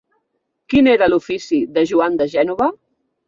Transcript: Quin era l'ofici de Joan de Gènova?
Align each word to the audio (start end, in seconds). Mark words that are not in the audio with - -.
Quin 0.73 0.89
era 0.93 1.09
l'ofici 1.11 1.59
de 1.77 1.85
Joan 1.91 2.17
de 2.23 2.29
Gènova? 2.35 2.73